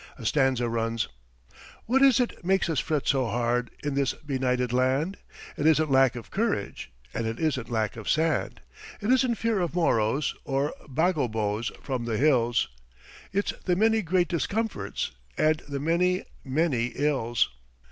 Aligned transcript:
A 0.17 0.25
stanza 0.25 0.67
runs: 0.67 1.07
"What 1.85 2.01
is 2.01 2.19
it 2.19 2.43
makes 2.43 2.71
us 2.71 2.79
fret 2.79 3.07
so 3.07 3.27
hard 3.27 3.69
In 3.83 3.93
this 3.93 4.13
benighted 4.15 4.73
land? 4.73 5.19
It 5.55 5.67
isn't 5.67 5.91
lack 5.91 6.15
of 6.15 6.31
courage 6.31 6.91
And 7.13 7.27
it 7.27 7.39
isn't 7.39 7.69
lack 7.69 7.95
of 7.97 8.09
'sand.' 8.09 8.61
It 8.99 9.11
isn't 9.11 9.35
fear 9.35 9.59
of 9.59 9.75
Moros 9.75 10.33
Or 10.43 10.73
Bagobos 10.89 11.69
from 11.83 12.05
the 12.05 12.17
hills 12.17 12.67
It's 13.31 13.53
the 13.65 13.75
many 13.75 14.01
great 14.01 14.27
discomforts 14.27 15.11
And 15.37 15.57
the 15.69 15.79
many, 15.79 16.23
many 16.43 16.87
ills." 16.95 17.49